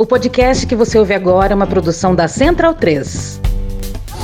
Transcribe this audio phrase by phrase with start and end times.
[0.00, 3.40] O podcast que você ouve agora é uma produção da Central 3.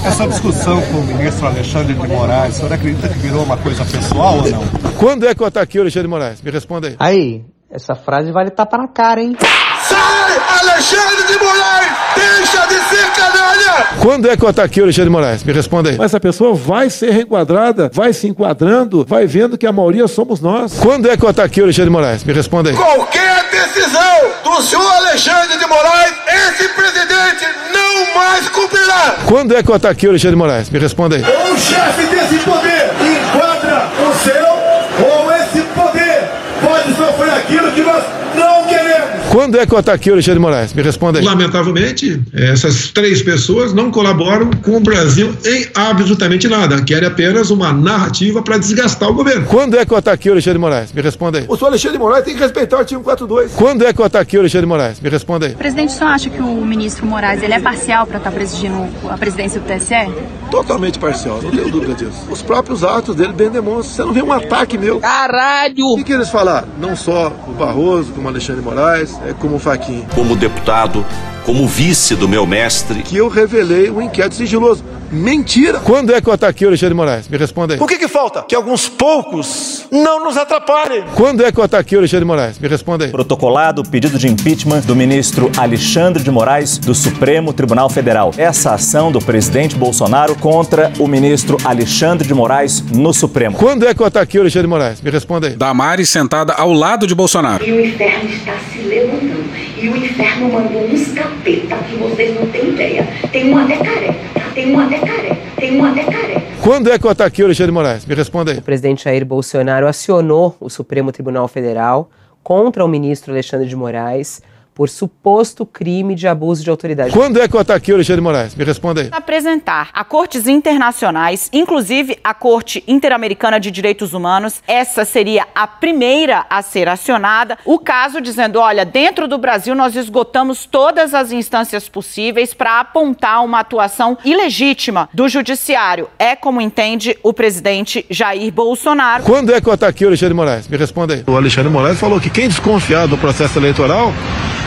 [0.07, 3.85] Essa discussão com o ministro Alexandre de Moraes, o senhor acredita que virou uma coisa
[3.85, 4.63] pessoal ou não?
[4.99, 6.41] Quando é que eu ataquei o Alexandre de Moraes?
[6.41, 6.97] Me responda aí.
[7.01, 9.37] Aí, essa frase vale tapa na cara, hein?
[9.83, 11.93] Sai, Alexandre de Moraes!
[12.15, 13.87] Deixa de ser canalha!
[14.01, 15.43] Quando é que eu ataquei o Alexandre de Moraes?
[15.43, 15.97] Me responda aí.
[15.97, 20.41] Mas essa pessoa vai ser reenquadrada, vai se enquadrando, vai vendo que a maioria somos
[20.41, 20.79] nós.
[20.79, 22.23] Quando é que eu ataquei o Alexandre de Moraes?
[22.23, 22.77] Me responda aí.
[22.77, 24.04] Qualquer decisão
[24.45, 29.17] do senhor Alexandre de Moraes, esse presidente não mais cumprirá!
[29.27, 30.71] Quando é que eu ataquei o Alexandre de Moraes?
[30.71, 31.23] Me responda aí.
[31.23, 36.29] O chefe desse poder enquadra o seu ou esse poder
[36.63, 38.05] pode sofrer aquilo que nós
[38.35, 39.24] não queremos!
[39.35, 40.73] Quando é que eu ataquei o Alexandre de Moraes?
[40.73, 41.25] Me responda aí.
[41.25, 46.81] Lamentavelmente, essas três pessoas não colaboram com o Brasil em absolutamente nada.
[46.85, 49.45] Querem apenas uma narrativa para desgastar o governo.
[49.47, 50.93] Quando é que eu ataquei o Alexandre de Moraes?
[50.93, 51.47] Me responda aí.
[51.49, 53.55] O senhor Alexandre de Moraes tem que respeitar o artigo 42.
[53.55, 55.01] Quando é que eu ataquei o Alexandre de Moraes?
[55.01, 55.55] Me responda aí.
[55.57, 59.19] Presidente, o senhor acha que o ministro Moraes ele é parcial para estar presidindo a
[59.19, 60.13] presidência do TSE?
[60.49, 62.25] Totalmente parcial, não tenho dúvida disso.
[62.31, 63.97] Os próprios atos dele bem demonstram.
[63.97, 65.01] Você não vê um ataque meu.
[65.01, 65.87] Caralho!
[65.87, 66.69] O que, que eles falaram?
[66.79, 70.07] Não só o Barroso, como o Alexandre de Moraes, como o Faquinha.
[70.15, 71.05] como deputado,
[71.45, 73.03] como vice do meu mestre.
[73.03, 74.85] Que eu revelei um inquérito sigiloso.
[75.15, 75.79] Mentira!
[75.81, 77.29] Quando é que eu ataquei o Alexandre de Moraes?
[77.29, 77.81] Me responda aí.
[77.81, 78.43] O que, que falta?
[78.43, 81.05] Que alguns poucos não nos atrapalhem.
[81.15, 82.59] Quando é que eu ataquei o Alexandre de Moraes?
[82.59, 83.11] Me responda aí.
[83.11, 88.33] Protocolado o pedido de impeachment do ministro Alexandre de Moraes do Supremo Tribunal Federal.
[88.37, 93.57] Essa ação do presidente Bolsonaro contra o ministro Alexandre de Moraes no Supremo.
[93.57, 95.01] Quando é que eu ataquei o Alexandre de Moraes?
[95.01, 95.55] Me responda aí.
[95.55, 97.65] Damares sentada ao lado de Bolsonaro.
[97.65, 99.45] E o inferno está se levantando.
[99.81, 103.07] E o inferno mandou uns capeta que vocês não têm ideia.
[103.31, 104.34] Tem um até careca?
[104.55, 106.43] Tem um até careca, tem um até careca.
[106.63, 108.07] Quando é que eu ataquei o Alexandre de Moraes?
[108.07, 108.59] Me responda aí.
[108.59, 112.09] O presidente Jair Bolsonaro acionou o Supremo Tribunal Federal
[112.41, 114.41] contra o ministro Alexandre de Moraes
[114.75, 117.13] por suposto crime de abuso de autoridade.
[117.13, 118.55] Quando é que eu ataquei o Alexandre Moraes?
[118.55, 119.09] Me responda aí.
[119.13, 124.63] Apresentar a cortes internacionais, inclusive a Corte Interamericana de Direitos Humanos.
[124.67, 127.57] Essa seria a primeira a ser acionada.
[127.65, 133.45] O caso dizendo: olha, dentro do Brasil nós esgotamos todas as instâncias possíveis para apontar
[133.45, 136.09] uma atuação ilegítima do Judiciário.
[136.19, 139.23] É como entende o presidente Jair Bolsonaro.
[139.23, 140.67] Quando é que eu ataquei o Alexandre Moraes?
[140.67, 141.25] Me responda aí.
[141.27, 144.13] O Alexandre Moraes falou que quem desconfiar do processo eleitoral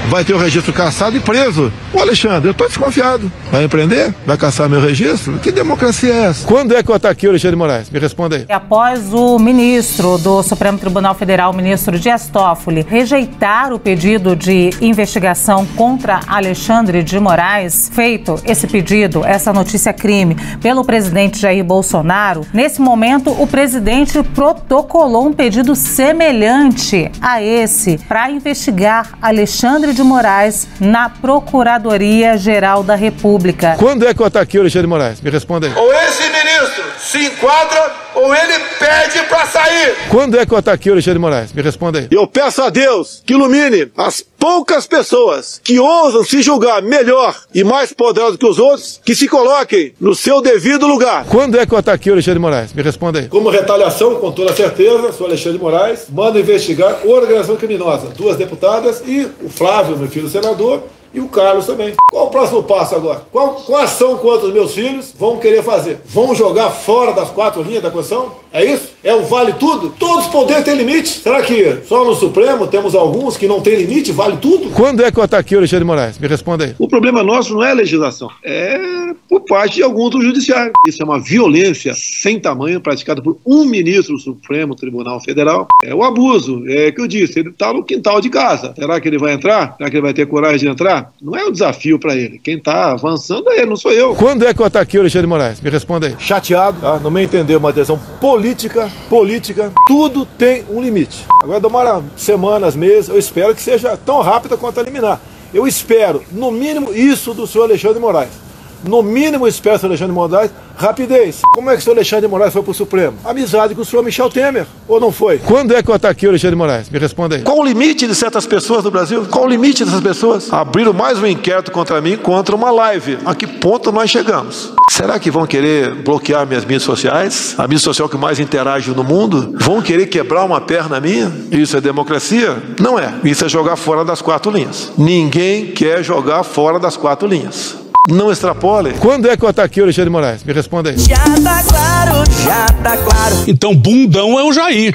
[0.07, 1.71] vai ter o registro cassado e preso.
[1.93, 3.31] O Alexandre, eu estou desconfiado.
[3.51, 4.13] Vai empreender?
[4.25, 5.37] Vai caçar meu registro?
[5.39, 6.47] Que democracia é essa?
[6.47, 7.89] Quando é que eu ataquei o Alexandre de Moraes?
[7.89, 8.45] Me responda aí.
[8.49, 14.69] Após o ministro do Supremo Tribunal Federal, o ministro Dias Toffoli, rejeitar o pedido de
[14.81, 22.45] investigação contra Alexandre de Moraes, feito esse pedido, essa notícia crime, pelo presidente Jair Bolsonaro,
[22.53, 30.67] nesse momento o presidente protocolou um pedido semelhante a esse para investigar Alexandre de Moraes
[30.79, 33.75] na Procuradoria-Geral da República.
[33.79, 35.19] Quando é que eu ataquei o Alexandre de Moraes?
[35.21, 35.73] Me responda aí.
[35.75, 39.95] Ou esse ministro se enquadra ou ele pede para sair.
[40.09, 41.51] Quando é que eu ataquei o Alexandre de Moraes?
[41.51, 42.07] Me responda aí.
[42.11, 47.65] Eu peço a Deus que ilumine as poucas pessoas que ousam se julgar melhor e
[47.65, 51.25] mais poderosos que os outros, que se coloquem no seu devido lugar.
[51.25, 52.71] Quando é que eu ataquei o Alexandre de Moraes?
[52.71, 53.27] Me responda aí.
[53.27, 59.03] Como retaliação, com toda certeza, o Alexandre de Moraes manda investigar organização criminosa, duas deputadas
[59.05, 60.83] e o Flávio, meu filho senador,
[61.17, 61.95] e o Carlos também.
[62.11, 63.23] Qual o próximo passo agora?
[63.31, 65.99] Qual, qual ação contra os meus filhos vão querer fazer?
[66.05, 68.35] Vão jogar fora das quatro linhas da Constituição?
[68.53, 68.91] É isso?
[69.03, 69.93] É o vale tudo?
[69.97, 71.09] Todos os poderes têm limite?
[71.09, 74.11] Será que só no Supremo temos alguns que não têm limite?
[74.11, 74.69] Vale tudo?
[74.69, 76.17] Quando é que eu ataquei o Alexandre de Moraes?
[76.19, 76.75] Me responda aí.
[76.77, 78.97] O problema nosso não é a legislação, é
[79.27, 80.71] por parte de alguns do Judiciário.
[80.87, 85.67] Isso é uma violência sem tamanho praticada por um ministro do Supremo Tribunal Federal.
[85.83, 88.73] É o abuso, é que eu disse, ele está no quintal de casa.
[88.75, 89.75] Será que ele vai entrar?
[89.77, 91.06] Será que ele vai ter coragem de entrar?
[91.21, 92.39] Não é um desafio para ele.
[92.39, 94.15] Quem está avançando é ele, não sou eu.
[94.15, 95.61] Quando é que eu ataquei o Alexandre de Moraes?
[95.61, 96.15] Me responda aí.
[96.19, 96.99] Chateado, tá?
[96.99, 101.25] no meu entender, uma decisão política, política, tudo tem um limite.
[101.41, 105.21] Agora demora semanas, meses, eu espero que seja tão rápida quanto a liminar.
[105.53, 108.46] Eu espero, no mínimo, isso do senhor Alexandre de Moraes.
[108.83, 111.41] No mínimo, espero, senhor Alexandre de Moraes, rapidez.
[111.53, 113.17] Como é que o senhor Alexandre de Moraes foi para o Supremo?
[113.25, 115.39] Amizade com o senhor Michel Temer, ou não foi?
[115.39, 116.89] Quando é que eu ataquei o Alexandre de Moraes?
[116.89, 117.41] Me responda aí.
[117.41, 119.25] Qual o limite de certas pessoas no Brasil?
[119.29, 120.51] Qual o limite dessas pessoas?
[120.53, 123.17] Abriram mais um inquérito contra mim, contra uma live.
[123.25, 124.73] A que ponto nós chegamos?
[124.89, 127.55] Será que vão querer bloquear minhas mídias sociais?
[127.57, 129.53] A mídia social que mais interage no mundo?
[129.59, 131.31] Vão querer quebrar uma perna minha?
[131.51, 132.57] Isso é democracia?
[132.79, 133.13] Não é.
[133.23, 134.91] Isso é jogar fora das quatro linhas.
[134.97, 137.75] Ninguém quer jogar fora das quatro linhas.
[138.07, 138.93] Não extrapole.
[138.99, 140.41] Quando é que eu ataquei o Alexandre de Moraes?
[140.41, 140.97] Me responda aí.
[140.97, 143.35] Já tá claro, já tá claro.
[143.45, 144.93] Então, bundão é o Jair.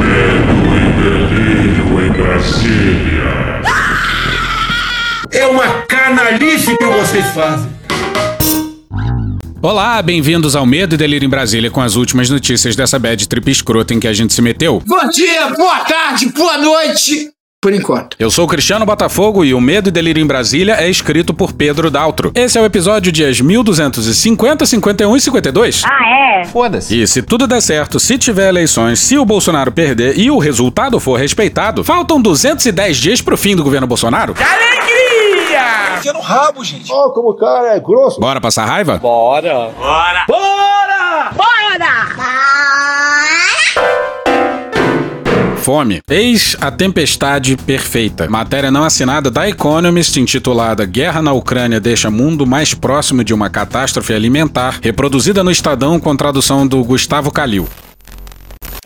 [0.00, 3.62] Medo e delírio em Brasília.
[5.30, 7.70] É uma canalice que vocês fazem.
[9.62, 13.48] Olá, bem-vindos ao Medo e Delírio em Brasília com as últimas notícias dessa bad trip
[13.48, 14.82] escrota em que a gente se meteu.
[14.84, 17.30] Bom dia, boa tarde, boa noite.
[17.62, 18.16] Por enquanto.
[18.18, 21.52] Eu sou o Cristiano Botafogo e o Medo e Delírio em Brasília é escrito por
[21.52, 22.32] Pedro Daltro.
[22.34, 25.82] Esse é o episódio dias 1250, 51 e 52.
[25.84, 26.44] Ah, é?
[26.46, 26.98] Foda-se.
[26.98, 30.98] E se tudo der certo, se tiver eleições, se o Bolsonaro perder e o resultado
[30.98, 34.32] for respeitado, faltam 210 dias pro fim do governo Bolsonaro.
[34.32, 35.98] Que alegria!
[35.98, 36.90] Enfia no rabo, gente.
[36.90, 38.18] Ó, como o cara é grosso.
[38.18, 38.96] Bora passar raiva?
[38.96, 39.68] Bora.
[39.78, 40.24] Bora.
[40.26, 41.30] Bora!
[41.36, 42.09] Bora!
[45.60, 46.00] Fome.
[46.08, 48.28] Eis a tempestade perfeita.
[48.28, 53.50] Matéria não assinada da Economist intitulada Guerra na Ucrânia deixa mundo mais próximo de uma
[53.50, 57.68] catástrofe alimentar, reproduzida no Estadão com tradução do Gustavo Calil.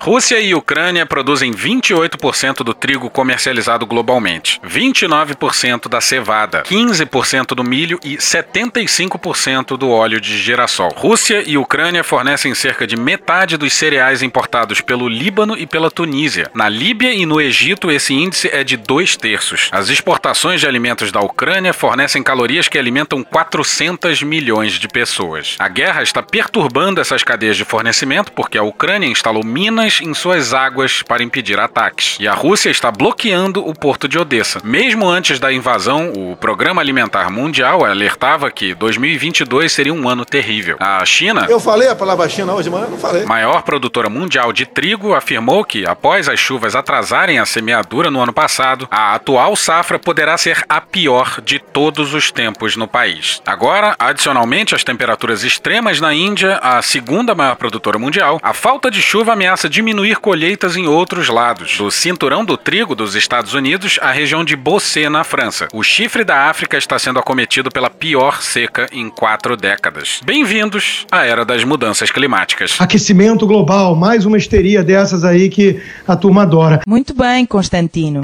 [0.04, 7.98] Rússia e Ucrânia produzem 28% do trigo comercializado globalmente, 29% da cevada, 15% do milho
[8.04, 10.92] e 75% do óleo de girassol.
[10.94, 16.50] Rússia e Ucrânia fornecem cerca de metade dos cereais importados pelo Líbano e pela Tunísia.
[16.52, 19.70] Na Líbia e no Egito, esse índice é de dois terços.
[19.72, 25.56] As exportações de alimentos da Ucrânia fornecem calorias que alimentam 400 milhões de pessoas.
[25.58, 30.54] A guerra está perturbando essas cadeias de fornecimento porque a Ucrânia instalou minas em suas
[30.54, 32.16] águas para impedir ataques.
[32.20, 34.60] E a Rússia está bloqueando o porto de Odessa.
[34.64, 40.76] Mesmo antes da invasão, o Programa Alimentar Mundial alertava que 2022 seria um ano terrível.
[40.80, 41.46] A China.
[41.48, 43.24] Eu falei a palavra China hoje, mas eu não falei.
[43.24, 48.32] Maior produtora mundial de trigo afirmou que, após as chuvas atrasarem a semeadura no ano
[48.32, 53.42] passado, a atual safra poderá ser a pior de todos os tempos no país.
[53.46, 59.00] Agora, adicionalmente às temperaturas extremas na Índia, a segunda maior produtora mundial, a falta de
[59.00, 61.76] chuva ameaça diminuir colheitas em outros lados.
[61.76, 65.68] Do cinturão do trigo dos Estados Unidos à região de Bossé, na França.
[65.74, 70.22] O chifre da África está sendo acometido pela pior seca em quatro décadas.
[70.24, 72.76] Bem-vindos à era das mudanças climáticas.
[72.80, 75.78] Aquecimento global, mais uma histeria dessas aí que
[76.08, 76.80] a turma adora.
[76.86, 78.22] Muito bem, Constantino.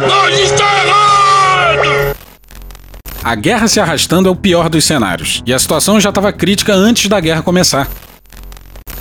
[3.22, 6.72] A guerra se arrastando é o pior dos cenários, e a situação já estava crítica
[6.72, 7.86] antes da guerra começar.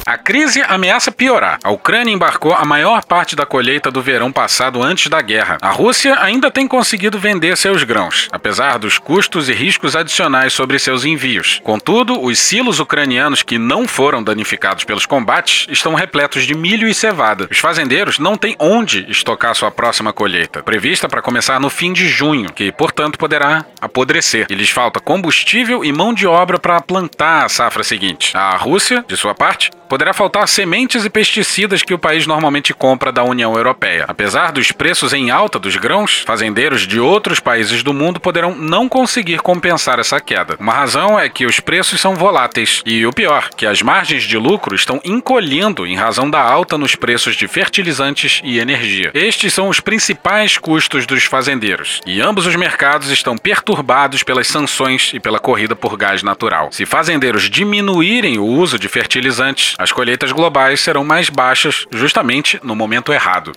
[0.05, 1.59] A crise ameaça piorar.
[1.63, 5.57] A Ucrânia embarcou a maior parte da colheita do verão passado antes da guerra.
[5.61, 10.79] A Rússia ainda tem conseguido vender seus grãos, apesar dos custos e riscos adicionais sobre
[10.79, 11.61] seus envios.
[11.63, 16.93] Contudo, os silos ucranianos que não foram danificados pelos combates estão repletos de milho e
[16.93, 17.47] cevada.
[17.51, 22.07] Os fazendeiros não têm onde estocar sua próxima colheita, prevista para começar no fim de
[22.07, 24.47] junho, que, portanto, poderá apodrecer.
[24.49, 28.35] E lhes falta combustível e mão de obra para plantar a safra seguinte.
[28.35, 33.11] A Rússia, de sua parte, poderá faltar sementes e pesticidas que o país normalmente compra
[33.11, 34.05] da União Europeia.
[34.07, 38.87] Apesar dos preços em alta dos grãos, fazendeiros de outros países do mundo poderão não
[38.87, 40.55] conseguir compensar essa queda.
[40.59, 44.37] Uma razão é que os preços são voláteis e o pior, que as margens de
[44.37, 49.09] lucro estão encolhendo em razão da alta nos preços de fertilizantes e energia.
[49.15, 55.11] Estes são os principais custos dos fazendeiros e ambos os mercados estão perturbados pelas sanções
[55.15, 56.69] e pela corrida por gás natural.
[56.71, 62.75] Se fazendeiros diminuírem o uso de fertilizantes, as colheitas globais serão mais baixas justamente no
[62.75, 63.53] momento errado.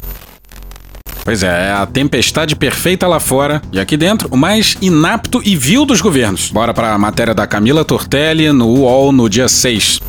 [1.25, 5.57] Pois é, é a tempestade perfeita lá fora e aqui dentro o mais inapto e
[5.57, 6.51] vil dos governos.
[6.51, 10.01] Bora para a matéria da Camila Tortelli no UOL no dia 6.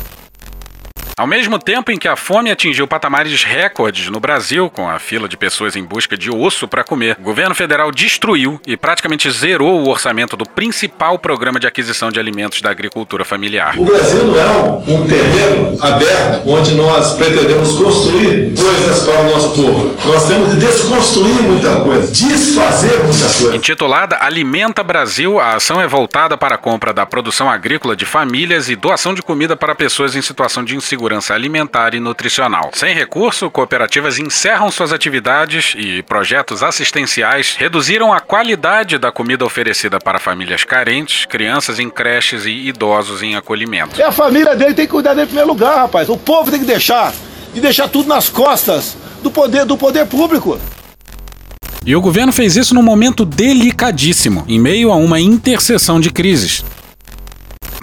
[1.16, 5.28] Ao mesmo tempo em que a fome atingiu patamares recordes no Brasil, com a fila
[5.28, 9.80] de pessoas em busca de osso para comer, o governo federal destruiu e praticamente zerou
[9.80, 13.78] o orçamento do principal programa de aquisição de alimentos da agricultura familiar.
[13.78, 14.44] O Brasil não é
[14.88, 19.96] um, terreno aberto onde nós pretendemos construir coisas para o nosso povo.
[20.04, 23.56] Nós temos de desconstruir muita coisa, desfazer muita coisa.
[23.56, 28.68] Intitulada Alimenta Brasil, a ação é voltada para a compra da produção agrícola de famílias
[28.68, 32.70] e doação de comida para pessoas em situação de insegurança alimentar e nutricional.
[32.72, 39.98] Sem recurso, cooperativas encerram suas atividades e projetos assistenciais reduziram a qualidade da comida oferecida
[39.98, 44.00] para famílias carentes, crianças em creches e idosos em acolhimento.
[44.00, 46.08] É a família dele tem que cuidar dele em primeiro lugar, rapaz.
[46.08, 47.12] O povo tem que deixar.
[47.54, 50.58] E deixar tudo nas costas do poder, do poder público.
[51.86, 56.64] E o governo fez isso num momento delicadíssimo, em meio a uma interseção de crises.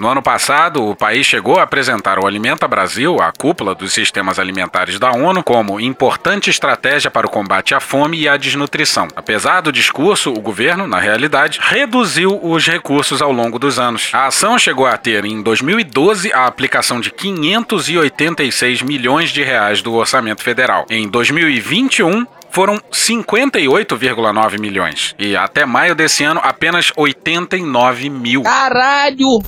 [0.02, 4.40] No ano passado, o país chegou a apresentar o Alimenta Brasil, a cúpula dos sistemas
[4.40, 9.08] alimentares da ONU, como importante estratégia para o combate à fome e à desnutrição.
[9.16, 14.10] Apesar do discurso, o governo, na realidade, reduziu os recursos ao longo dos anos.
[14.12, 19.94] A ação chegou a ter, em 2012, a aplicação de 586 milhões de reais do
[19.94, 20.84] orçamento federal.
[20.90, 25.14] Em 2021, foram 58,9 milhões.
[25.20, 28.42] E até maio desse ano, apenas 89 mil.
[28.42, 29.44] Caralho!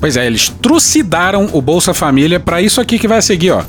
[0.00, 3.62] Pois é, eles trucidaram o Bolsa Família para isso aqui que vai seguir, ó.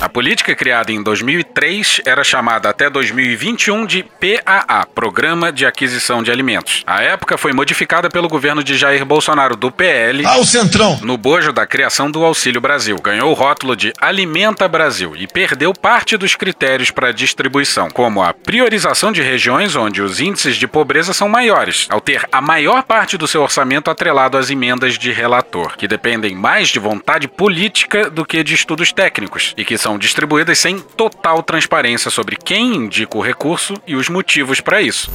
[0.00, 6.30] A política criada em 2003 era chamada até 2021 de PAA Programa de Aquisição de
[6.32, 6.82] Alimentos.
[6.86, 10.24] A época foi modificada pelo governo de Jair Bolsonaro do PL.
[10.24, 10.98] Ah, o Centrão!
[11.02, 12.96] No bojo da criação do Auxílio Brasil.
[12.96, 18.32] Ganhou o rótulo de Alimenta Brasil e perdeu parte dos critérios para distribuição, como a
[18.32, 23.18] priorização de regiões onde os índices de pobreza são maiores, ao ter a maior parte
[23.18, 28.24] do seu orçamento atrelado às emendas de relator, que dependem mais de vontade política do
[28.24, 33.22] que de estudos técnicos e que são distribuídas sem total transparência sobre quem indica o
[33.22, 35.10] recurso e os motivos para isso.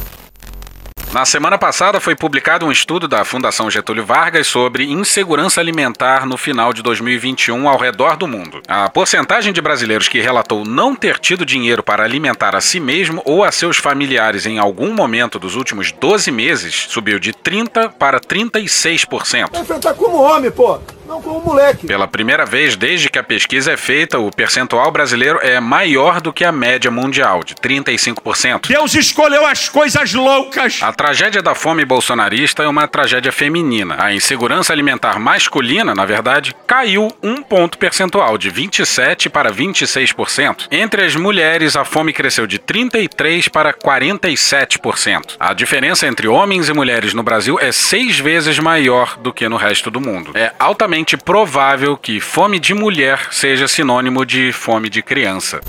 [1.13, 6.39] Na semana passada foi publicado um estudo da Fundação Getúlio Vargas sobre insegurança alimentar no
[6.39, 8.63] final de 2021 ao redor do mundo.
[8.67, 13.21] A porcentagem de brasileiros que relatou não ter tido dinheiro para alimentar a si mesmo
[13.27, 18.19] ou a seus familiares em algum momento dos últimos 12 meses subiu de 30 para
[18.19, 19.61] 36%.
[19.61, 20.81] Enfrentar como homem, pô.
[21.07, 21.87] Não como moleque.
[21.87, 26.33] Pela primeira vez desde que a pesquisa é feita, o percentual brasileiro é maior do
[26.33, 28.69] que a média mundial, de 35%.
[28.69, 30.79] Deus escolheu as coisas loucas.
[30.81, 33.97] A tragédia da fome bolsonarista é uma tragédia feminina.
[33.99, 40.69] A insegurança alimentar masculina, na verdade, caiu um ponto percentual, de 27% para 26%.
[40.71, 45.35] Entre as mulheres, a fome cresceu de 33% para 47%.
[45.41, 49.57] A diferença entre homens e mulheres no Brasil é seis vezes maior do que no
[49.57, 50.31] resto do mundo.
[50.37, 55.61] É altamente provável que fome de mulher seja sinônimo de fome de criança.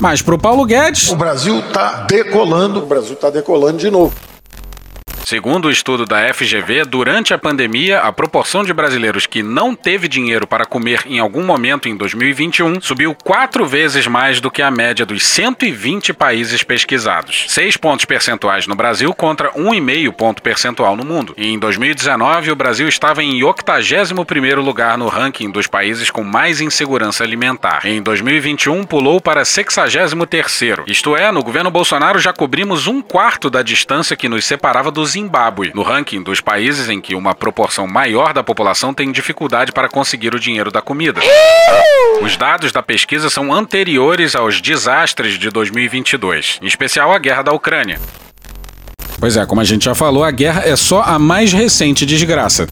[0.00, 1.10] Mas pro Paulo Guedes.
[1.10, 2.82] O Brasil tá decolando.
[2.82, 4.12] O Brasil tá decolando de novo.
[5.28, 10.06] Segundo o estudo da FGV, durante a pandemia, a proporção de brasileiros que não teve
[10.06, 14.70] dinheiro para comer em algum momento em 2021 subiu quatro vezes mais do que a
[14.70, 17.46] média dos 120 países pesquisados.
[17.48, 21.34] Seis pontos percentuais no Brasil contra 1,5 ponto percentual no mundo.
[21.36, 26.60] E em 2019, o Brasil estava em 81º lugar no ranking dos países com mais
[26.60, 27.84] insegurança alimentar.
[27.84, 30.84] Em 2021, pulou para 63º.
[30.86, 35.15] Isto é, no governo Bolsonaro já cobrimos um quarto da distância que nos separava do
[35.16, 39.88] Zimbábue, no ranking dos países em que uma proporção maior da população tem dificuldade para
[39.88, 41.22] conseguir o dinheiro da comida.
[42.20, 47.52] Os dados da pesquisa são anteriores aos desastres de 2022, em especial a guerra da
[47.52, 47.98] Ucrânia.
[49.18, 52.66] Pois é, como a gente já falou, a guerra é só a mais recente desgraça.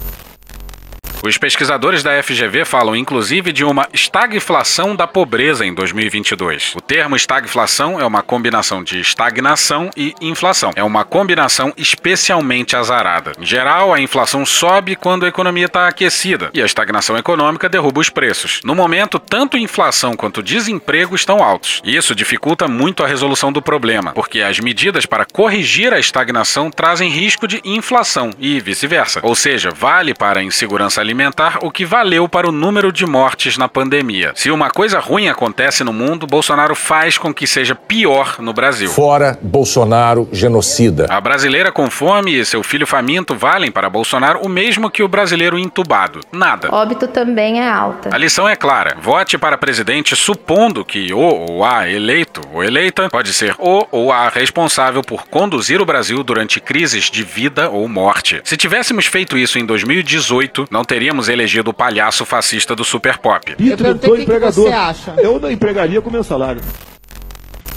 [1.26, 6.74] Os pesquisadores da FGV falam inclusive de uma estagflação da pobreza em 2022.
[6.76, 10.72] O termo estagflação é uma combinação de estagnação e inflação.
[10.76, 13.32] É uma combinação especialmente azarada.
[13.40, 18.02] Em geral, a inflação sobe quando a economia está aquecida e a estagnação econômica derruba
[18.02, 18.60] os preços.
[18.62, 21.80] No momento, tanto inflação quanto desemprego estão altos.
[21.86, 27.08] Isso dificulta muito a resolução do problema, porque as medidas para corrigir a estagnação trazem
[27.08, 29.20] risco de inflação e vice-versa.
[29.22, 33.06] Ou seja, vale para a insegurança alimentar alimentar, o que valeu para o número de
[33.06, 34.32] mortes na pandemia.
[34.34, 38.90] Se uma coisa ruim acontece no mundo, Bolsonaro faz com que seja pior no Brasil.
[38.90, 41.06] Fora Bolsonaro, genocida.
[41.08, 45.08] A brasileira com fome e seu filho faminto valem para Bolsonaro o mesmo que o
[45.08, 46.20] brasileiro entubado.
[46.32, 46.68] Nada.
[46.74, 48.10] Óbito também é alta.
[48.12, 48.96] A lição é clara.
[49.00, 54.10] Vote para presidente supondo que o ou a eleito ou eleita pode ser o ou
[54.10, 58.40] a responsável por conduzir o Brasil durante crises de vida ou morte.
[58.42, 63.54] Se tivéssemos feito isso em 2018, não teríamos elegido o palhaço fascista do Super Pop.
[63.58, 64.70] Introdutor empregador.
[65.18, 66.62] Eu não empregaria com meu salário.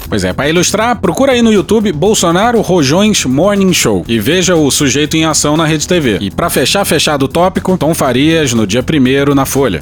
[0.08, 4.72] Pois é, para ilustrar, procura aí no YouTube Bolsonaro Rojões Morning Show e veja o
[4.72, 6.20] sujeito em ação na Rede TV.
[6.22, 9.82] E para fechar fechado o tópico, Tom Farias no dia 1 na Folha.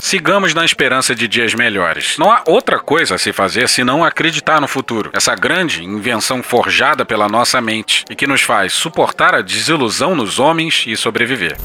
[0.00, 2.16] Sigamos na esperança de dias melhores.
[2.18, 5.10] Não há outra coisa a se fazer senão acreditar no futuro.
[5.12, 10.40] Essa grande invenção forjada pela nossa mente e que nos faz suportar a desilusão nos
[10.40, 11.56] homens e sobreviver.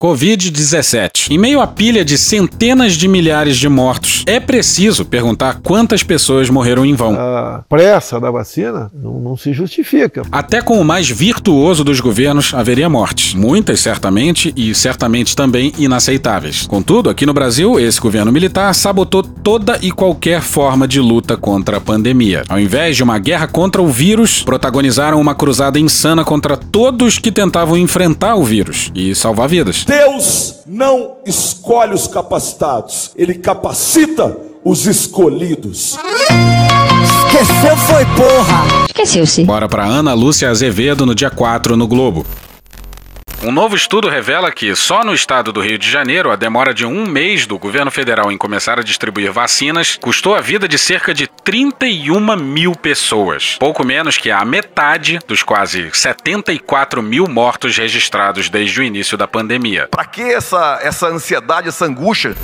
[0.00, 1.30] Covid-17.
[1.30, 6.48] Em meio à pilha de centenas de milhares de mortos, é preciso perguntar quantas pessoas
[6.48, 7.14] morreram em vão.
[7.14, 10.22] A pressa da vacina não, não se justifica.
[10.32, 13.34] Até com o mais virtuoso dos governos haveria mortes.
[13.34, 16.66] Muitas, certamente, e certamente também inaceitáveis.
[16.66, 21.76] Contudo, aqui no Brasil, esse governo militar sabotou toda e qualquer forma de luta contra
[21.76, 22.42] a pandemia.
[22.48, 27.30] Ao invés de uma guerra contra o vírus, protagonizaram uma cruzada insana contra todos que
[27.30, 29.84] tentavam enfrentar o vírus e salvar vidas.
[29.90, 35.98] Deus não escolhe os capacitados, ele capacita os escolhidos.
[37.26, 38.86] Esqueceu foi porra.
[38.86, 39.42] Esqueceu-se.
[39.42, 42.24] Bora pra Ana Lúcia Azevedo no dia 4 no Globo.
[43.42, 46.84] Um novo estudo revela que, só no estado do Rio de Janeiro, a demora de
[46.84, 51.14] um mês do governo federal em começar a distribuir vacinas custou a vida de cerca
[51.14, 53.56] de 31 mil pessoas.
[53.58, 59.26] Pouco menos que a metade dos quase 74 mil mortos registrados desde o início da
[59.26, 59.88] pandemia.
[59.90, 62.36] Pra que essa, essa ansiedade, essa angústia?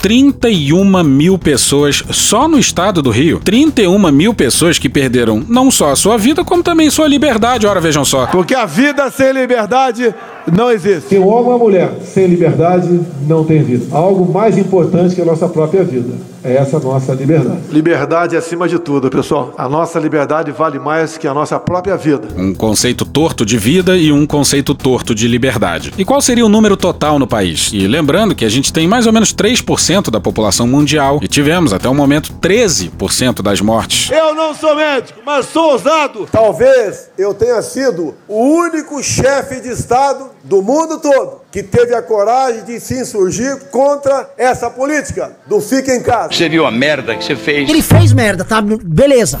[0.00, 3.40] 31 mil pessoas só no estado do Rio.
[3.44, 7.66] 31 mil pessoas que perderam não só a sua vida, como também sua liberdade.
[7.66, 8.26] Ora, vejam só.
[8.26, 10.14] Porque a vida sem liberdade
[10.50, 11.08] não existe.
[11.08, 13.86] Se um homem ou uma mulher sem liberdade não tem vida.
[13.94, 16.14] Algo mais importante que a nossa própria vida.
[16.46, 17.60] É essa nossa liberdade.
[17.72, 19.52] Liberdade acima de tudo, pessoal.
[19.58, 22.28] A nossa liberdade vale mais que a nossa própria vida.
[22.36, 25.92] Um conceito torto de vida e um conceito torto de liberdade.
[25.98, 27.70] E qual seria o número total no país?
[27.72, 31.72] E lembrando que a gente tem mais ou menos 3% da população mundial e tivemos
[31.72, 34.08] até o momento 13% das mortes.
[34.12, 36.28] Eu não sou médico, mas sou ousado.
[36.30, 42.02] Talvez eu tenha sido o único chefe de Estado do mundo todo que teve a
[42.02, 46.32] coragem de se insurgir contra essa política do fica em casa.
[46.32, 47.68] Você viu a merda que você fez?
[47.68, 48.60] Ele fez merda, tá?
[48.60, 49.40] Beleza.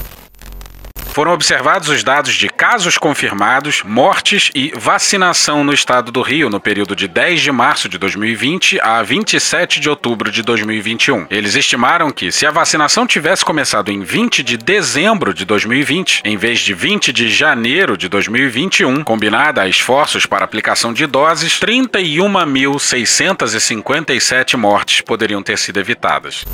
[1.16, 6.60] Foram observados os dados de casos confirmados, mortes e vacinação no estado do Rio no
[6.60, 11.26] período de 10 de março de 2020 a 27 de outubro de 2021.
[11.30, 16.36] Eles estimaram que, se a vacinação tivesse começado em 20 de dezembro de 2020, em
[16.36, 24.54] vez de 20 de janeiro de 2021, combinada a esforços para aplicação de doses, 31.657
[24.58, 26.44] mortes poderiam ter sido evitadas.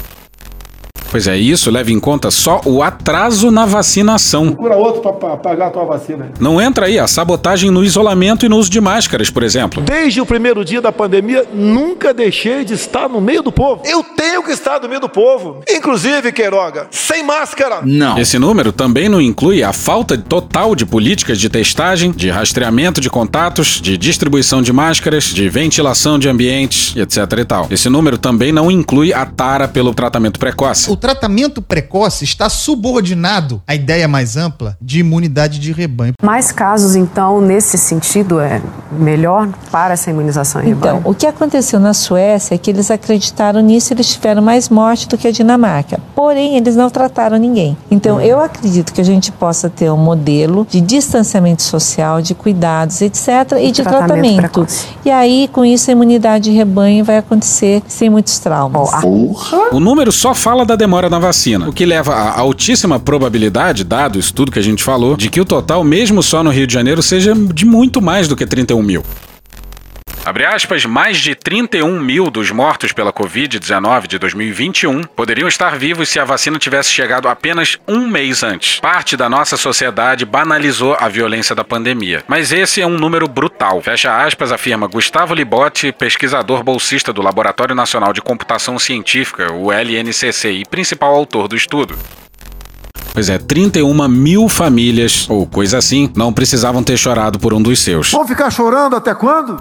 [1.12, 4.46] Pois é, isso leva em conta só o atraso na vacinação.
[4.46, 6.32] Procura outro para pagar a tua vacina.
[6.40, 9.82] Não entra aí a sabotagem no isolamento e no uso de máscaras, por exemplo.
[9.82, 13.82] Desde o primeiro dia da pandemia, nunca deixei de estar no meio do povo.
[13.84, 15.60] Eu tenho que estar no meio do povo.
[15.68, 17.82] Inclusive, Queiroga, sem máscara.
[17.84, 18.16] Não.
[18.16, 23.10] Esse número também não inclui a falta total de políticas de testagem, de rastreamento de
[23.10, 27.66] contatos, de distribuição de máscaras, de ventilação de ambientes, etc e tal.
[27.70, 30.90] Esse número também não inclui a tara pelo tratamento precoce.
[30.90, 36.12] O tratamento precoce está subordinado à ideia mais ampla de imunidade de rebanho.
[36.22, 38.62] Mais casos, então, nesse sentido, é
[38.92, 41.02] melhor para essa imunização em Então, rebanho?
[41.04, 45.08] o que aconteceu na Suécia é que eles acreditaram nisso e eles tiveram mais morte
[45.08, 45.98] do que a Dinamarca.
[46.14, 47.76] Porém, eles não trataram ninguém.
[47.90, 53.00] Então, eu acredito que a gente possa ter um modelo de distanciamento social, de cuidados,
[53.02, 53.26] etc.,
[53.60, 54.36] e de Tratamento tratamento.
[54.36, 54.86] precoce.
[55.04, 58.88] E aí, com isso, a imunidade de rebanho vai acontecer sem muitos traumas.
[59.72, 64.18] O número só fala da demora na vacina, o que leva a altíssima probabilidade, dado
[64.18, 66.74] isso tudo que a gente falou, de que o total, mesmo só no Rio de
[66.74, 69.02] Janeiro, seja de muito mais do que 31 mil.
[70.24, 76.08] Abre aspas, mais de 31 mil dos mortos pela Covid-19 de 2021 poderiam estar vivos
[76.08, 78.78] se a vacina tivesse chegado apenas um mês antes.
[78.78, 82.22] Parte da nossa sociedade banalizou a violência da pandemia.
[82.28, 83.82] Mas esse é um número brutal.
[83.82, 90.52] Fecha aspas, afirma Gustavo Libotti, pesquisador bolsista do Laboratório Nacional de Computação Científica, o LNCC,
[90.52, 91.98] e principal autor do estudo.
[93.12, 97.80] Pois é, 31 mil famílias, ou coisa assim, não precisavam ter chorado por um dos
[97.80, 98.12] seus.
[98.12, 99.60] Vão ficar chorando até quando?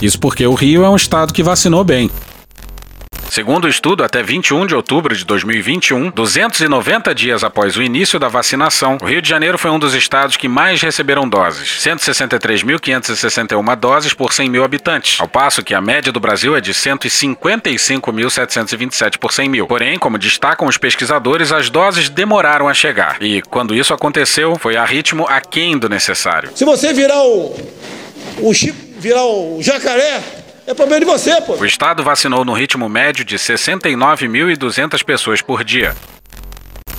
[0.00, 2.10] Isso porque o Rio é um estado que vacinou bem.
[3.30, 8.26] Segundo o estudo, até 21 de outubro de 2021, 290 dias após o início da
[8.26, 14.12] vacinação, o Rio de Janeiro foi um dos estados que mais receberam doses, 163.561 doses
[14.12, 19.32] por 100 mil habitantes, ao passo que a média do Brasil é de 155.727 por
[19.32, 19.68] 100 mil.
[19.68, 24.76] Porém, como destacam os pesquisadores, as doses demoraram a chegar, e quando isso aconteceu, foi
[24.76, 26.50] a ritmo aquém do necessário.
[26.52, 27.54] Se você virar o,
[28.42, 30.22] o Chico, virar o jacaré,
[30.66, 31.54] é problema de você, pô.
[31.54, 35.96] O estado vacinou no ritmo médio de 69.200 pessoas por dia.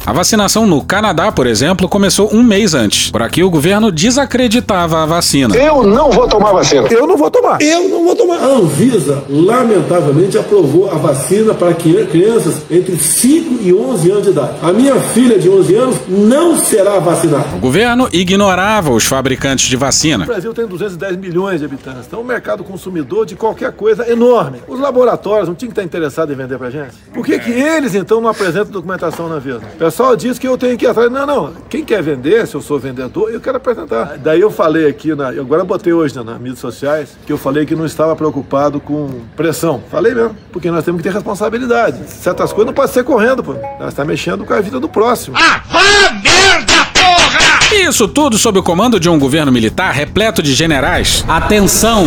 [0.04, 3.12] A vacinação no Canadá, por exemplo, começou um mês antes.
[3.12, 5.56] Por aqui, o governo desacreditava a vacina.
[5.56, 6.88] Eu não vou tomar vacina.
[6.90, 7.62] Eu não vou tomar.
[7.62, 8.38] Eu não vou tomar.
[8.38, 14.54] A Anvisa, lamentavelmente, aprovou a vacina para crianças entre 5 e 11 anos de idade.
[14.64, 17.56] A minha filha de 11 anos não será vacinada.
[17.56, 20.24] O governo ignorava os fabricantes de vacina.
[20.24, 24.14] O Brasil tem 210 milhões de habitantes, então o mercado consumidor de qualquer coisa é
[24.14, 24.64] enorme.
[24.68, 26.96] Os laboratórios não tinham que estar interessados em vender para gente?
[27.14, 29.62] Por que, que eles, então, não apresentam documentação na Anvisa?
[29.92, 31.12] O pessoal diz que eu tenho que ir atrás.
[31.12, 31.54] Não, não.
[31.70, 34.18] Quem quer vender, se eu sou vendedor, eu quero apresentar.
[34.18, 37.38] Daí eu falei aqui, na, agora eu botei hoje né, nas mídias sociais, que eu
[37.38, 39.84] falei que não estava preocupado com pressão.
[39.92, 42.10] Falei mesmo, porque nós temos que ter responsabilidade.
[42.10, 43.54] Certas coisas não pode ser correndo, pô.
[43.82, 45.36] Nós estamos mexendo com a vida do próximo.
[45.38, 47.76] Ah, vá merda, porra!
[47.76, 51.26] Isso tudo sob o comando de um governo militar repleto de generais.
[51.28, 52.06] Atenção!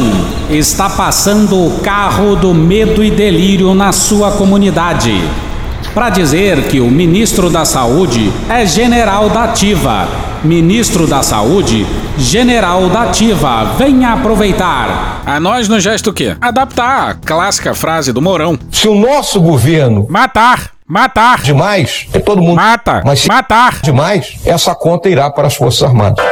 [0.49, 5.13] Está passando o carro do medo e delírio na sua comunidade
[5.95, 10.09] para dizer que o ministro da Saúde é general da Ativa.
[10.43, 11.87] Ministro da Saúde,
[12.19, 13.65] general da Ativa.
[13.79, 15.23] Venha aproveitar.
[15.25, 16.37] A nós no gesto o quê?
[16.41, 18.59] Adaptar a clássica frase do Mourão.
[18.71, 21.41] Se o nosso governo matar Matar.
[21.41, 22.07] Demais.
[22.13, 22.57] É todo mundo.
[22.57, 23.01] Mata.
[23.07, 23.81] Mas se matar.
[23.83, 24.37] Demais.
[24.45, 26.23] Essa conta irá para as Forças Armadas.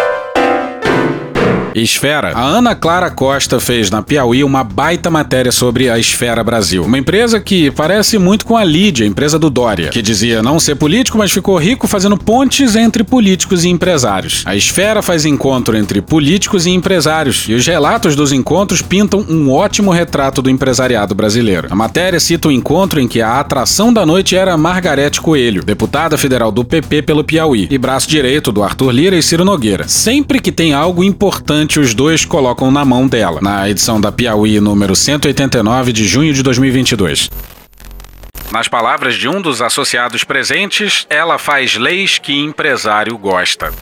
[1.74, 2.32] Esfera.
[2.34, 6.84] A Ana Clara Costa fez na Piauí uma baita matéria sobre a Esfera Brasil.
[6.84, 10.74] Uma empresa que parece muito com a Lídia, empresa do Dória, que dizia não ser
[10.74, 14.42] político, mas ficou rico fazendo pontes entre políticos e empresários.
[14.46, 19.50] A Esfera faz encontro entre políticos e empresários, e os relatos dos encontros pintam um
[19.50, 21.68] ótimo retrato do empresariado brasileiro.
[21.70, 26.18] A matéria cita um encontro em que a atração da noite era Margarete Coelho, deputada
[26.18, 29.88] federal do PP pelo Piauí, e braço direito do Arthur Lira e Ciro Nogueira.
[29.88, 34.60] Sempre que tem algo importante os dois colocam na mão dela, na edição da Piauí
[34.60, 37.30] número 189 de junho de 2022.
[38.50, 43.72] Nas palavras de um dos associados presentes, ela faz leis que empresário gosta.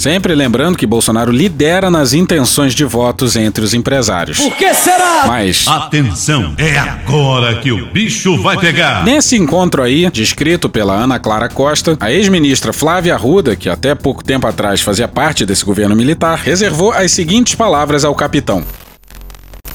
[0.00, 4.38] Sempre lembrando que Bolsonaro lidera nas intenções de votos entre os empresários.
[4.38, 5.26] Por que será?
[5.26, 5.68] Mas.
[5.68, 9.04] Atenção, é agora que o bicho vai pegar.
[9.04, 14.24] Nesse encontro aí, descrito pela Ana Clara Costa, a ex-ministra Flávia Arruda, que até pouco
[14.24, 18.64] tempo atrás fazia parte desse governo militar, reservou as seguintes palavras ao capitão.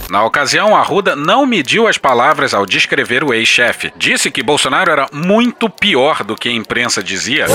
[0.09, 3.91] Na ocasião, Arruda não mediu as palavras ao descrever o ex-chefe.
[3.97, 7.47] Disse que Bolsonaro era muito pior do que a imprensa dizia.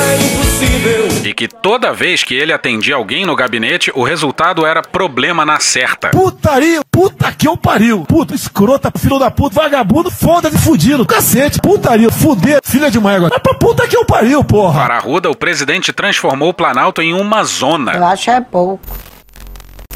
[1.24, 5.60] E que toda vez que ele atendia alguém no gabinete, o resultado era problema na
[5.60, 6.10] certa.
[6.10, 8.04] Putaria, puta que eu pariu.
[8.04, 11.06] Puta, escrota, filho da puta, vagabundo, foda-se, fudido.
[11.06, 13.28] Cacete, putaria, fuder, filha de uma égua.
[13.30, 14.82] Mas pra puta que eu pariu, porra.
[14.82, 17.92] Para Arruda, o presidente transformou o Planalto em uma zona.
[17.92, 18.80] Eu acho é pouco.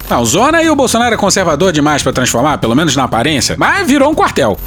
[0.09, 3.87] Não, zona e o Bolsonaro é conservador demais para transformar, pelo menos na aparência, mas
[3.87, 4.59] virou um quartel.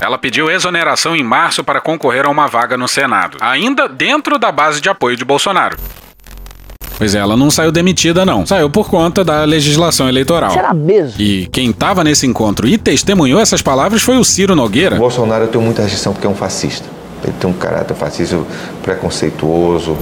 [0.00, 4.52] Ela pediu exoneração em março para concorrer a uma vaga no Senado, ainda dentro da
[4.52, 5.76] base de apoio de Bolsonaro.
[6.98, 8.46] Pois é, ela não saiu demitida, não.
[8.46, 10.50] Saiu por conta da legislação eleitoral.
[10.50, 11.20] Será mesmo?
[11.20, 14.96] E quem estava nesse encontro e testemunhou essas palavras foi o Ciro Nogueira.
[14.96, 16.88] O Bolsonaro tem muita rejeição porque é um fascista.
[17.22, 18.38] Ele tem um caráter fascista
[18.82, 19.96] preconceituoso.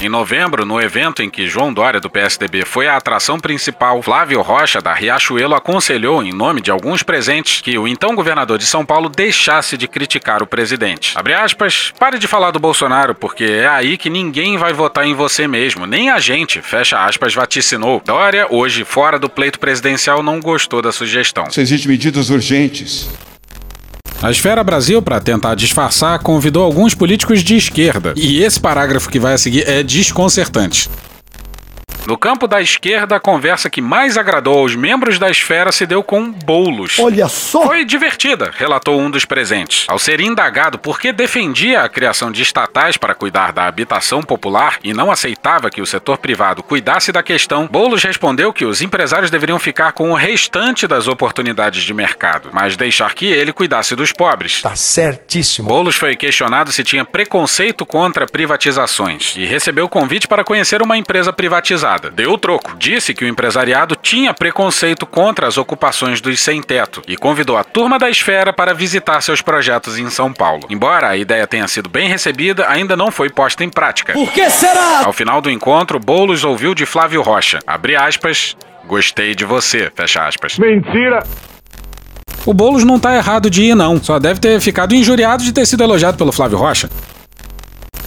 [0.00, 4.40] Em novembro, no evento em que João Dória do PSDB foi a atração principal, Flávio
[4.42, 8.86] Rocha da Riachuelo aconselhou, em nome de alguns presentes, que o então governador de São
[8.86, 11.18] Paulo deixasse de criticar o presidente.
[11.18, 15.14] Abre aspas, pare de falar do Bolsonaro, porque é aí que ninguém vai votar em
[15.14, 18.00] você mesmo, nem a gente, fecha aspas, vaticinou.
[18.06, 21.50] Dória, hoje fora do pleito presidencial, não gostou da sugestão.
[21.50, 23.08] Se existem medidas urgentes
[24.20, 28.14] a Esfera Brasil, para tentar disfarçar, convidou alguns políticos de esquerda.
[28.16, 30.90] E esse parágrafo que vai a seguir é desconcertante.
[32.06, 36.02] No campo da esquerda, a conversa que mais agradou aos membros da esfera se deu
[36.02, 36.98] com Boulos.
[36.98, 37.66] Olha só!
[37.66, 39.84] Foi divertida, relatou um dos presentes.
[39.88, 44.78] Ao ser indagado por que defendia a criação de estatais para cuidar da habitação popular
[44.82, 49.30] e não aceitava que o setor privado cuidasse da questão, Boulos respondeu que os empresários
[49.30, 54.12] deveriam ficar com o restante das oportunidades de mercado, mas deixar que ele cuidasse dos
[54.12, 54.62] pobres.
[54.62, 55.68] Tá certíssimo.
[55.68, 60.96] Boulos foi questionado se tinha preconceito contra privatizações e recebeu o convite para conhecer uma
[60.96, 61.87] empresa privatizada.
[61.96, 62.76] Deu o troco.
[62.76, 67.98] Disse que o empresariado tinha preconceito contra as ocupações dos sem-teto e convidou a turma
[67.98, 70.66] da esfera para visitar seus projetos em São Paulo.
[70.68, 74.12] Embora a ideia tenha sido bem recebida, ainda não foi posta em prática.
[74.12, 75.04] Por que será?
[75.04, 77.58] Ao final do encontro, Boulos ouviu de Flávio Rocha.
[77.66, 78.56] Abre aspas.
[78.86, 79.90] Gostei de você.
[79.94, 80.58] Fecha aspas.
[80.58, 81.22] Mentira!
[82.46, 84.02] O Boulos não tá errado de ir, não.
[84.02, 86.88] Só deve ter ficado injuriado de ter sido elogiado pelo Flávio Rocha.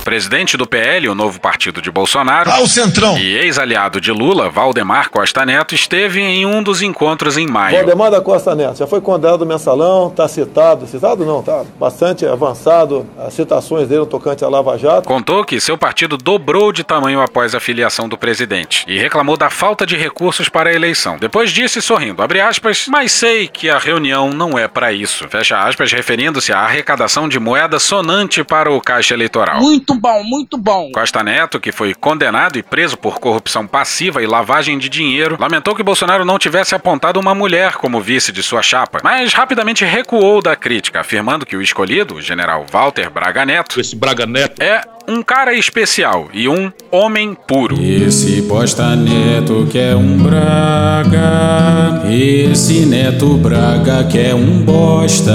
[0.04, 3.18] Presidente do PL, o novo partido de Bolsonaro, ah, o Centrão.
[3.18, 7.78] e ex-aliado de Lula, Valdemar Costa Neto, esteve em um dos encontros em maio.
[7.78, 12.26] Valdemar da Costa Neto já foi condenado no mensalão, está citado, citado não, tá bastante
[12.26, 15.08] avançado as citações dele no tocante à Lava Jato.
[15.08, 19.50] Contou que seu partido dobrou de tamanho após a filiação do presidente e reclamou da
[19.50, 21.18] falta de recursos para a eleição.
[21.18, 25.28] Depois disse sorrindo, abre aspas, mas sei que a reunião não é para isso.
[25.30, 29.60] Fecha aspas, referindo-se à arrecadação de moeda sonante para o caixa eleitoral.
[29.60, 30.92] Muito bom, muito bom.
[30.92, 35.76] Costa Neto, que foi condenado e preso por corrupção passiva e lavagem de dinheiro, lamentou
[35.76, 40.42] que Bolsonaro não tivesse apontado uma mulher como vice de sua chapa, mas rapidamente recuou
[40.42, 44.82] da crítica, afirmando que o escolhido, o general Walter Braga Neto, esse Braga Neto é
[45.08, 47.82] um cara especial e um homem puro.
[47.82, 51.20] Esse Bosta Neto que é um Braga,
[52.10, 55.32] esse Neto Braga que é um bosta.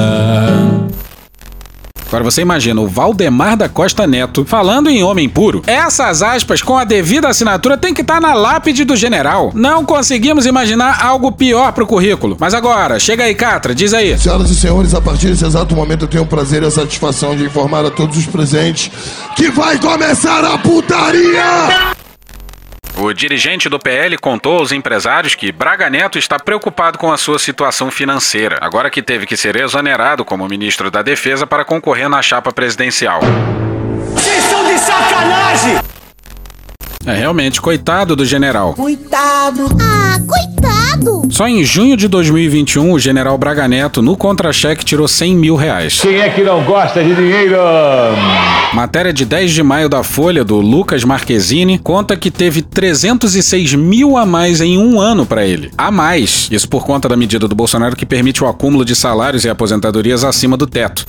[2.09, 5.63] Agora você imagina o Valdemar da Costa Neto falando em homem puro.
[5.67, 9.51] Essas aspas com a devida assinatura tem que estar tá na lápide do general.
[9.55, 12.37] Não conseguimos imaginar algo pior pro currículo.
[12.39, 14.17] Mas agora, chega aí, Catra, diz aí.
[14.19, 17.37] Senhoras e senhores, a partir desse exato momento eu tenho o prazer e a satisfação
[17.37, 18.91] de informar a todos os presentes
[19.35, 22.06] que vai começar a putaria!
[22.99, 27.39] O dirigente do PL contou aos empresários que Braga Neto está preocupado com a sua
[27.39, 32.23] situação financeira, agora que teve que ser exonerado como ministro da Defesa para concorrer na
[32.23, 33.21] chapa presidencial.
[34.15, 35.96] Vocês estão de sacanagem!
[37.07, 38.75] É realmente, coitado do general.
[38.75, 39.69] Coitado!
[39.81, 41.29] Ah, coitado!
[41.31, 46.01] Só em junho de 2021, o general Braga Neto, no contra-cheque, tirou 100 mil reais.
[46.01, 47.57] Quem é que não gosta de dinheiro?
[48.73, 54.17] Matéria de 10 de maio da Folha, do Lucas Marquezine, conta que teve 306 mil
[54.17, 55.71] a mais em um ano para ele.
[55.79, 56.49] A mais.
[56.51, 60.25] Isso por conta da medida do Bolsonaro que permite o acúmulo de salários e aposentadorias
[60.25, 61.07] acima do teto.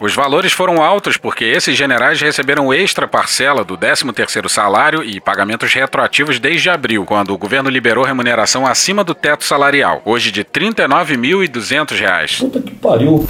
[0.00, 5.72] Os valores foram altos porque esses generais receberam extra parcela do 13º salário e pagamentos
[5.72, 10.46] retroativos desde abril, quando o governo liberou remuneração acima do teto salarial, hoje de R$
[10.52, 12.40] 39.200.
[12.40, 13.26] Puta que pariu.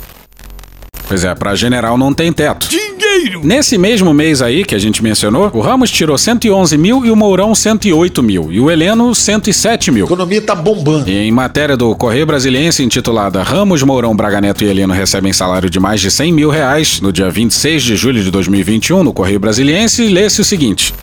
[1.06, 2.68] Pois é, para general não tem teto.
[2.68, 3.40] Dinheiro!
[3.44, 7.16] Nesse mesmo mês aí que a gente mencionou, o Ramos tirou 111 mil e o
[7.16, 8.50] Mourão 108 mil.
[8.50, 10.04] E o Heleno 107 mil.
[10.04, 11.08] A economia tá bombando.
[11.08, 15.68] E em matéria do Correio Brasiliense intitulada Ramos, Mourão, Braga Neto e Heleno recebem salário
[15.68, 19.38] de mais de 100 mil reais, no dia 26 de julho de 2021, no Correio
[19.38, 20.94] Brasiliense, lê-se o seguinte.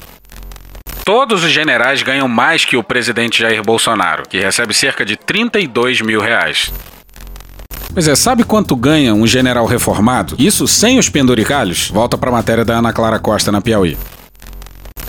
[1.03, 6.01] Todos os generais ganham mais que o presidente Jair Bolsonaro, que recebe cerca de 32
[6.01, 6.71] mil reais.
[7.93, 10.35] Pois é, sabe quanto ganha um general reformado?
[10.39, 11.89] Isso sem os penduricalhos?
[11.89, 13.97] Volta para a matéria da Ana Clara Costa na Piauí.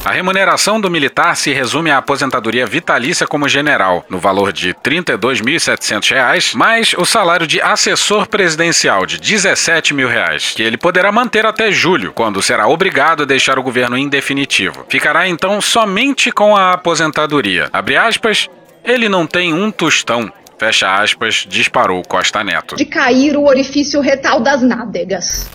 [0.05, 4.77] A remuneração do militar se resume à aposentadoria vitalícia como general, no valor de R$
[4.83, 11.47] 32.700, mais o salário de assessor presidencial de 17 mil reais, que ele poderá manter
[11.47, 14.85] até julho, quando será obrigado a deixar o governo em definitivo.
[14.89, 17.69] Ficará então somente com a aposentadoria.
[17.73, 18.49] Abre aspas,
[18.85, 20.33] ele não tem um tostão.
[20.63, 22.77] Fecha aspas, disparou Costa Neto.
[22.77, 25.51] De cair o orifício retal das nádegas.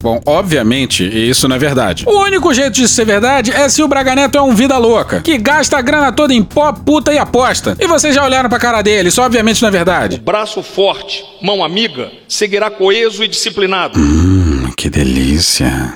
[0.00, 2.04] Bom, obviamente, isso não é verdade.
[2.06, 5.22] O único jeito de ser verdade é se o Braga Neto é um vida louca,
[5.22, 7.76] que gasta a grana toda em pó, puta e aposta.
[7.80, 10.20] E vocês já olharam pra cara dele, isso obviamente não é verdade.
[10.20, 13.98] Braço forte, mão amiga, seguirá coeso e disciplinado.
[13.98, 15.92] Hum, que delícia.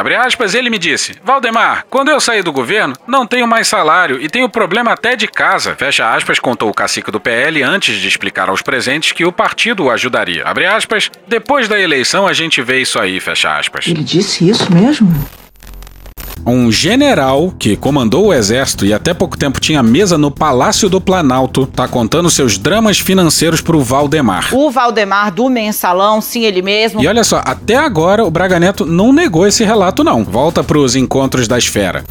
[0.00, 4.18] Abre aspas, ele me disse: Valdemar, quando eu saí do governo, não tenho mais salário
[4.18, 5.76] e tenho problema até de casa.
[5.76, 9.84] Fecha aspas, contou o cacique do PL antes de explicar aos presentes que o partido
[9.84, 10.42] o ajudaria.
[10.46, 13.86] Abre aspas, depois da eleição a gente vê isso aí, fecha aspas.
[13.86, 15.12] Ele disse isso mesmo?
[16.46, 21.00] Um general que comandou o exército e até pouco tempo tinha mesa no Palácio do
[21.00, 24.48] Planalto tá contando seus dramas financeiros pro Valdemar.
[24.52, 27.02] O Valdemar do mensalão, sim, ele mesmo.
[27.02, 30.24] E olha só, até agora o Braga Neto não negou esse relato não.
[30.24, 32.04] Volta pros encontros da esfera.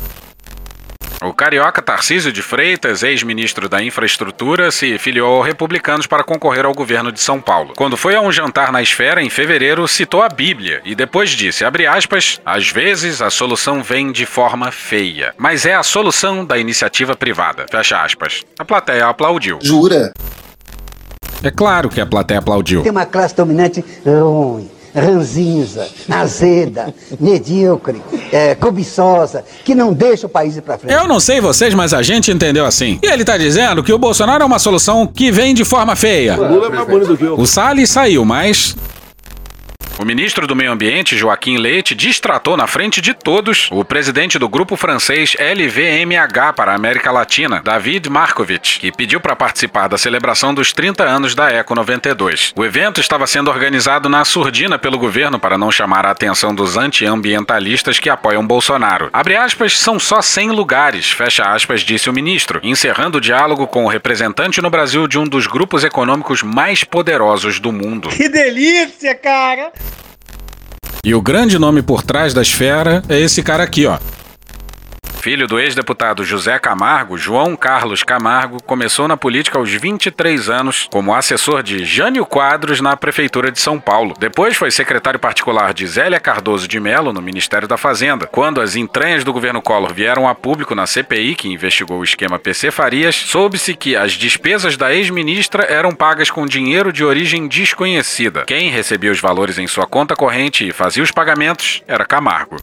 [1.22, 6.74] O carioca Tarcísio de Freitas, ex-ministro da Infraestrutura, se filiou ao Republicanos para concorrer ao
[6.74, 7.74] governo de São Paulo.
[7.76, 11.66] Quando foi a um jantar na esfera, em fevereiro, citou a Bíblia e depois disse,
[11.66, 16.58] abre aspas, às vezes a solução vem de forma feia, mas é a solução da
[16.58, 17.66] iniciativa privada.
[17.70, 18.46] Fecha aspas.
[18.58, 19.60] A plateia aplaudiu.
[19.62, 20.14] Jura?
[21.44, 22.82] É claro que a plateia aplaudiu.
[22.82, 30.58] Tem uma classe dominante ruim ranzinza, azeda, medíocre, é, cobiçosa, que não deixa o país
[30.58, 30.94] ir pra frente.
[30.94, 33.00] Eu não sei vocês, mas a gente entendeu assim.
[33.02, 36.40] E ele tá dizendo que o Bolsonaro é uma solução que vem de forma feia.
[36.40, 37.40] O Lula é mais bonito do que eu.
[37.40, 38.76] O Salles saiu, mas
[40.00, 44.48] o ministro do Meio Ambiente, Joaquim Leite, distratou na frente de todos o presidente do
[44.48, 50.54] grupo francês LVMH para a América Latina, David Markovitch, que pediu para participar da celebração
[50.54, 52.54] dos 30 anos da Eco 92.
[52.56, 56.78] O evento estava sendo organizado na surdina pelo governo para não chamar a atenção dos
[56.78, 59.10] antiambientalistas que apoiam Bolsonaro.
[59.12, 63.84] Abre aspas, são só 100 lugares, fecha aspas, disse o ministro, encerrando o diálogo com
[63.84, 68.08] o representante no Brasil de um dos grupos econômicos mais poderosos do mundo.
[68.08, 69.74] Que delícia, cara!
[71.04, 73.98] E o grande nome por trás da esfera é esse cara aqui, ó.
[75.22, 81.14] Filho do ex-deputado José Camargo, João Carlos Camargo começou na política aos 23 anos como
[81.14, 84.14] assessor de Jânio Quadros na Prefeitura de São Paulo.
[84.18, 88.28] Depois foi secretário particular de Zélia Cardoso de Melo no Ministério da Fazenda.
[88.28, 92.40] Quando as entranhas do governo Collor vieram a público na CPI, que investigou o esquema
[92.40, 98.46] PC Farias, soube-se que as despesas da ex-ministra eram pagas com dinheiro de origem desconhecida.
[98.46, 102.56] Quem recebia os valores em sua conta corrente e fazia os pagamentos era Camargo.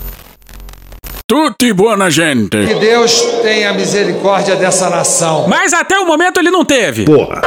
[1.29, 2.57] Tutti buona gente.
[2.69, 5.49] Que Deus tenha misericórdia dessa nação.
[5.49, 7.05] Mas até o momento ele não teve.
[7.05, 7.41] Porra.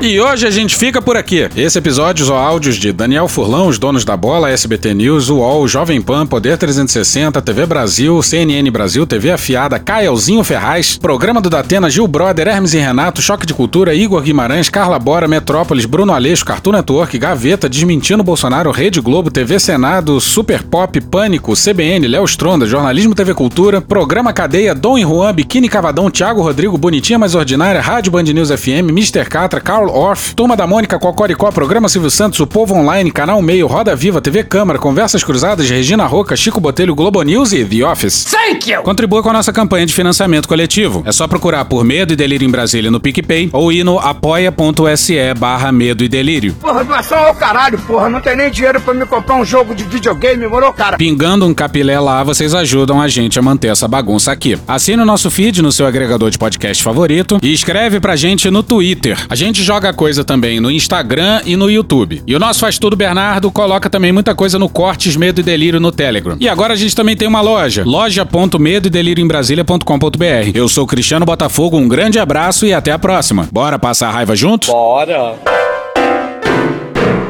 [0.00, 1.48] E hoje a gente fica por aqui.
[1.56, 6.00] Esse episódio usou áudios de Daniel Furlão, os donos da bola, SBT News, UOL, Jovem
[6.00, 12.06] Pan, Poder 360, TV Brasil, CNN Brasil, TV Afiada, Caelzinho Ferraz, Programa do Datena, Gil
[12.06, 16.72] Brother, Hermes e Renato, Choque de Cultura, Igor Guimarães, Carla Bora, Metrópolis, Bruno Aleixo, Cartoon
[16.72, 23.16] Network, Gaveta, Desmentindo Bolsonaro, Rede Globo, TV Senado, Super Pop, Pânico, CBN, Léo Stronda, Jornalismo
[23.16, 28.12] TV Cultura, Programa Cadeia, Dom e Juan, Biquíni Cavadão, Thiago Rodrigo, Bonitinha Mais Ordinária, Rádio
[28.12, 29.28] Band News FM, Mr.
[29.28, 33.66] Catra, Carl Orff, Turma da Mônica, Cocoricó, Programa Silvio Santos, O Povo Online, Canal Meio,
[33.66, 38.24] Roda Viva, TV Câmara, Conversas Cruzadas, Regina Roca, Chico Botelho, Globo News e The Office.
[38.24, 38.82] Thank you!
[38.82, 41.02] Contribua com a nossa campanha de financiamento coletivo.
[41.06, 45.34] É só procurar por Medo e Delírio em Brasília no PicPay ou ir no apoia.se
[45.38, 46.54] barra Medo e Delírio.
[46.54, 48.08] Porra, doação ao caralho, porra.
[48.08, 50.96] Não tem nem dinheiro pra me comprar um jogo de videogame, morou, cara?
[50.96, 54.58] Pingando um capilé lá, vocês ajudam a gente a manter essa bagunça aqui.
[54.66, 58.62] Assine o nosso feed no seu agregador de podcast favorito e escreve pra gente no
[58.62, 59.18] Twitter.
[59.28, 62.22] A gente joga coisa também no Instagram e no YouTube.
[62.26, 65.80] E o nosso Faz Tudo Bernardo coloca também muita coisa no Cortes Medo e Delírio
[65.80, 66.36] no Telegram.
[66.40, 70.50] E agora a gente também tem uma loja, loja.medo e delírio em Brasília.com.br.
[70.54, 73.48] Eu sou Cristiano Botafogo, um grande abraço e até a próxima.
[73.52, 74.66] Bora passar a raiva junto?
[74.66, 75.34] Bora.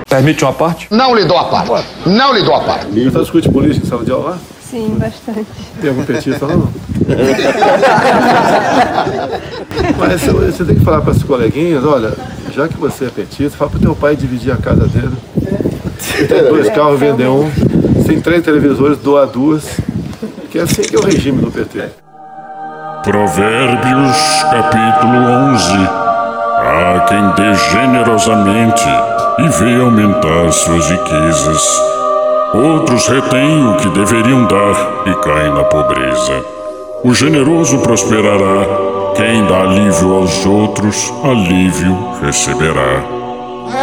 [0.09, 0.87] Permite uma parte?
[0.91, 1.87] Não lhe dou a parte.
[2.07, 2.87] Não lhe dou a parte.
[2.87, 4.39] Você discute política em sala de aula lá?
[4.71, 5.47] Sim, bastante.
[5.81, 6.69] Tem algum petista lá não?
[9.99, 12.13] Mas você, você tem que falar para as coleguinhas, olha,
[12.53, 15.17] já que você é petista, fala para o teu pai dividir a casa dele.
[16.29, 17.51] Tem dois carros, vender um.
[18.03, 19.65] Se tem três televisores, doa duas.
[20.51, 21.89] Que é assim que é o regime do PT.
[23.05, 24.17] Provérbios,
[24.51, 25.17] capítulo
[25.53, 25.67] 11.
[26.61, 28.85] Há quem dê generosamente
[29.39, 31.81] e vê aumentar suas riquezas.
[32.55, 36.43] Outros retêm o que deveriam dar e caem na pobreza.
[37.05, 38.67] O generoso prosperará.
[39.15, 43.03] Quem dá alívio aos outros, alívio receberá.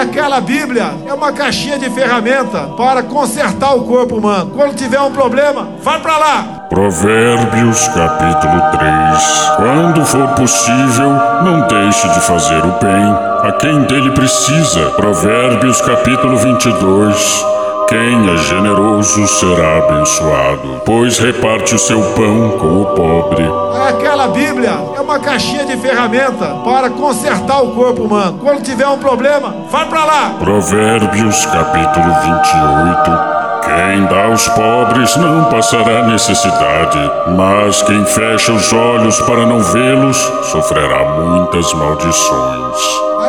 [0.02, 4.52] Aquela Bíblia é uma caixinha de ferramenta para consertar o corpo humano.
[4.56, 6.44] Quando tiver um problema, vai para lá.
[6.68, 11.12] Provérbios capítulo 3 Quando for possível,
[11.44, 14.90] não deixe de fazer o bem a quem dele precisa.
[14.96, 17.55] Provérbios capítulo 22
[17.88, 23.44] quem é generoso será abençoado, pois reparte o seu pão com o pobre.
[23.90, 28.40] Aquela Bíblia é uma caixinha de ferramenta para consertar o corpo humano.
[28.42, 30.36] Quando tiver um problema, vai para lá.
[30.40, 33.35] Provérbios capítulo 28
[33.66, 37.00] quem dá aos pobres não passará necessidade,
[37.36, 40.18] mas quem fecha os olhos para não vê-los
[40.52, 42.78] sofrerá muitas maldições.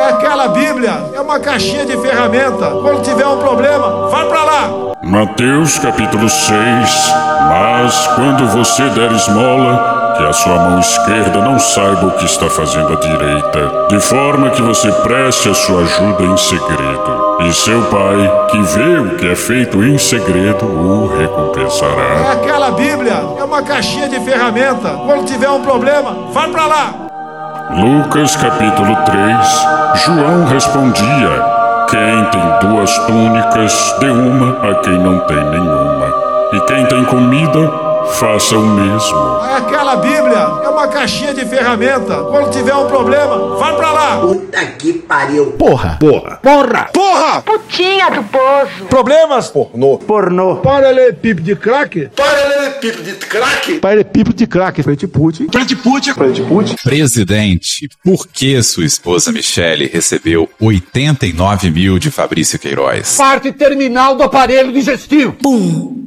[0.09, 2.67] Aquela Bíblia é uma caixinha de ferramenta.
[2.69, 4.69] Quando tiver um problema, vai para lá.
[5.01, 12.07] Mateus capítulo 6 Mas quando você der esmola, que a sua mão esquerda não saiba
[12.07, 16.35] o que está fazendo a direita, de forma que você preste a sua ajuda em
[16.35, 17.37] segredo.
[17.41, 22.33] E seu pai, que vê o que é feito em segredo, o recompensará.
[22.33, 24.89] Aquela Bíblia é uma caixinha de ferramenta.
[25.05, 26.93] Quando tiver um problema, vai para lá.
[27.69, 29.67] Lucas capítulo 3
[30.05, 31.45] João respondia:
[31.89, 36.26] Quem tem duas túnicas, dê uma a quem não tem nenhuma.
[36.53, 37.69] E quem tem comida,
[38.13, 39.37] faça o mesmo.
[39.57, 42.15] Aquela Bíblia é uma caixinha de ferramenta.
[42.23, 44.21] Quando tiver um problema, vai pra lá.
[44.21, 45.51] Puta que pariu.
[45.53, 45.97] Porra.
[45.99, 46.39] Porra.
[46.41, 46.89] Porra.
[46.93, 47.41] Porra.
[47.41, 48.85] Putinha do poço.
[48.89, 49.49] Problemas?
[49.49, 49.97] Pornô.
[49.97, 50.55] Pornô.
[50.57, 52.09] Paralelepípedo de crack?
[52.15, 53.79] Paralelepípedo de crack?
[53.79, 54.83] Paralelepípedo de crack.
[54.83, 55.47] Frente Putin.
[55.51, 56.13] Frente Putin.
[56.13, 56.75] Frente Putin.
[56.81, 63.17] Presidente, por que sua esposa Michele recebeu 89 mil de Fabrício Queiroz?
[63.17, 65.33] Parte terminal do aparelho digestivo.
[65.33, 66.06] Pum.